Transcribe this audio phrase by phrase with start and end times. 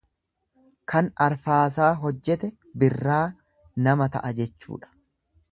[0.93, 2.51] Kan arfaasaa hojjete
[2.85, 3.23] birraa
[3.89, 4.95] nama ta'a jechuudha.